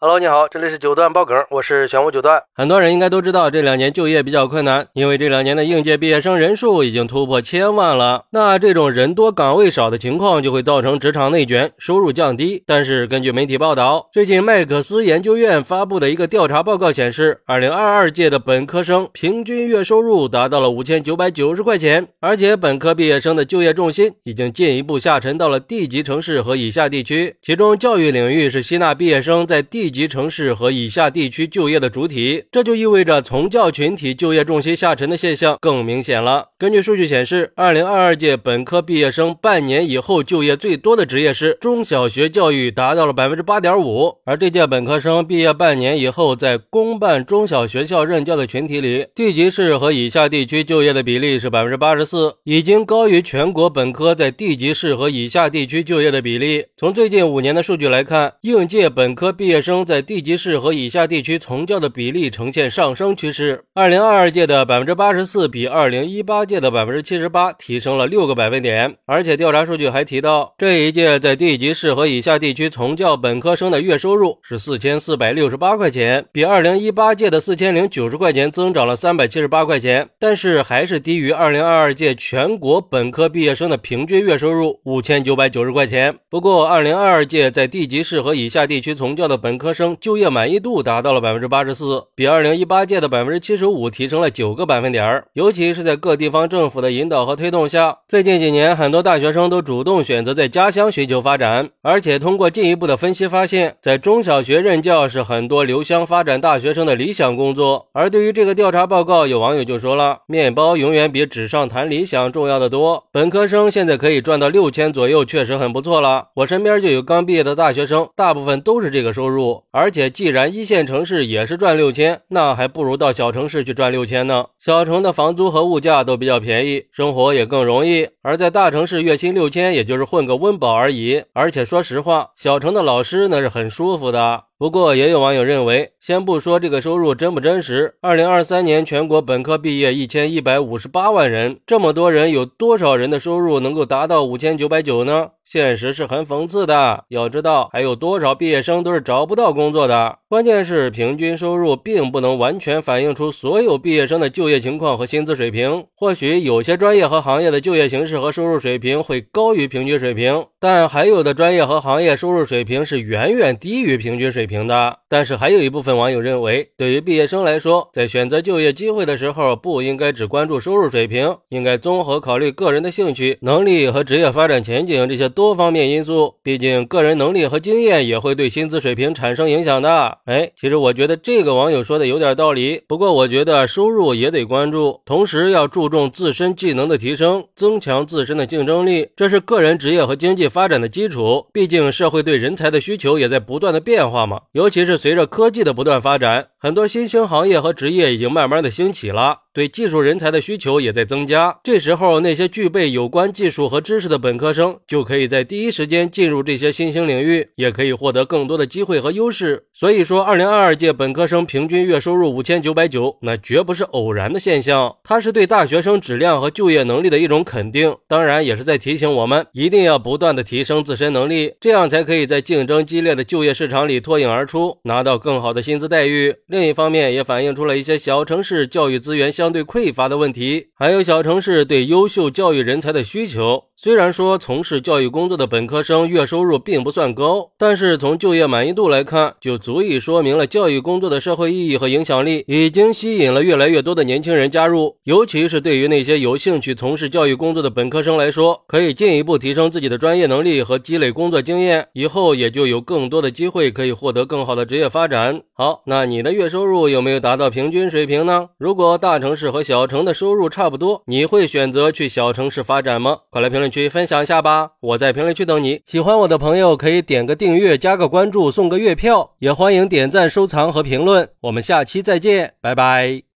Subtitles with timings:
[0.00, 2.40] Hello，你好，这里是九段爆梗，我是玄武九段。
[2.54, 8.26] 很多人应该都知道，这两年就业比较困难，因为这两年的应届毕业生人数已经突破千万了。
[8.30, 12.62] 那这种人多岗位少的情况，就会造成职场内卷，收入降低。
[12.64, 29.87] 但是根据媒体报道，最近麦克斯研究院发布的一个调查报告显示，二零二二届的本科生平均月收入达到了五千九百九十块钱，而且本科毕业生的就业重心已经进一步下沉到了地级城市和以下地区，其中教育领域是吸纳毕业生在地。
[29.88, 36.48] 地级城市和以下地区就业的主体，这就意味着从教群体就业重心下沉的现象更明显了。
[36.58, 44.16] 根据数据显示，二零二二届本科毕业生半年以后就业最多的职业是中小学教育，达到了百分之八点五。
[44.26, 56.66] 而这届本科生毕业半年以后在公办中小学校任教的群体里，地级市和以下地区就业的比例是百分之八十四，已经高于全国本科在地级市和以下地区就业的比例。
[56.76, 59.77] 从最近五年的数据来看，应届本科毕业生。
[59.84, 63.64] 在地级市和以下地区从教的比例呈现上升趋势。
[63.74, 68.96] 二零二二届的百分之八十四比二零一八届的百分之七十八提升了六个百分点。
[69.06, 86.18] 而且调查数据还提到，这一届在地级市和以下地区从教本科生的月收入是四千四百六十八块钱，比二零一八届的四千零九十块钱增长了三百七十八块钱，但是还是低于二零二二届全国本科毕业生的平均月收入五千九百九十块钱。
[86.30, 95.24] 不过，二零二二届在地级市和以下地区从教的本科生就业满意度达到了百分之八十四，比二零一八届的百分之七十五提升了九个百分点。
[95.32, 101.70] 尤其是在各地方政府的引导和推动下，最近几年，很多大学生都主动选择在家乡寻求发展。
[101.82, 107.88] 而且通过进一步的分析发现，在中小学任教是很多留乡发展大学生的理想工作。
[107.92, 113.04] 而对于这个调查报告，有网友就说了：“面包永远比纸上谈理想重要的多。
[113.12, 116.28] 本科生现在可以赚到六千左右，确实很不错了。
[116.36, 124.46] 我身边就有刚毕业的大学生，大部分都是这个收入。”而且，既然一线城市也是赚六千，那还不如到小城市去赚六千呢。
[124.58, 128.08] 小城的房租和物价都比较便宜，生活也更容易。
[128.22, 131.22] 而在大城市，月薪六千也就是混个温饱而已。
[131.32, 134.47] 而且说实话，小城的老师那是很舒服的。
[134.58, 145.28] 不过，也有网友认为，先不说这个收入真不真实，二零二三年全国本科毕业一千一百五十八万人，这么多人，有多少人的收入能够达到五千九百九呢？
[145.44, 147.04] 现实是很讽刺的。
[147.08, 150.18] 要知道，还有多少毕业生都是找不到工作的。
[150.28, 155.86] 关键是，平均收入并不能完全反映出所有毕业生的就业情况和薪资水平。
[155.96, 164.47] 或许有些专业和行业的就业形势和收入水平会高于平均水平，但还有的专业和行业收入水平是远远低于平均水平。
[164.48, 176.34] 平的，但是还有一部分网友认为，对于毕业生来说，在选择就业机会的时候，不应该只关注收入水平，应该综合考虑个人的兴趣、能力和职业发展前景这些多方面因素。
[176.42, 180.18] 毕竟，个人能力和经验也会对薪资水平产生影响的。
[180.24, 182.80] 哎，其实我觉得这个网友说的有点道理。
[182.88, 191.46] 不过，我觉得收入也得关注，同时要注重自身技能的提升，增强自身的竞争力，这是个人职业和经济发展的基础。
[191.52, 194.37] 毕竟，社会对人才的需求也在不断的变化嘛。
[194.52, 199.42] 尤其是随着科技的不断发展，很多新兴行业和职业已经慢慢的兴起了。
[199.54, 209.66] 对技术人才的需求也在增加，这时候那些具备有关技术和知识的本科生就可以在第一时间进入这些新兴领域，也可以获得更多的机会和优势。
[209.72, 226.34] 所以说，二零二二届本科生平均月收入五千九百九，那绝不是偶然的现象，它是对大学生质量和就业能力的一种肯定，当然也是在提醒我们一定要不断的提升自身能力，这样才可以在竞争激烈的就业市场里脱颖而出，拿到更好的薪资待遇。
[226.48, 229.48] 另一方面，也反映出了一些小城市教育资源相。
[229.48, 233.64] 对匮乏的问题，还有小城市对优秀教育人才的需求。
[233.76, 244.96] 虽然说从事教育工作的本科生月收入并不算高，但是从就业满意度来看，就足以说明了教育工作的社会意义和影响力已经吸引了越来越多的年轻人加入。
[245.04, 255.42] 尤其是对于那些有兴趣从事教育工作的本科生来说，可以进一步提升自己的专业能力和积累工作经验，以后也就有更多的机会可以获得更好的职业发展。
[255.54, 258.48] 好，那你的月收入有没有达到平均水平呢？
[258.58, 263.18] 如果大城市和小城的收入差不多，你会选择去小城市发展吗？
[263.30, 263.68] 快来评论。
[263.68, 265.82] 区分享一下吧，我在评论区等你。
[265.84, 271.28] 喜欢我的朋友可以点个订阅，加个关注，送个月票，也欢迎点赞、收藏和评论。
[271.42, 273.22] 我们下期再见，拜拜。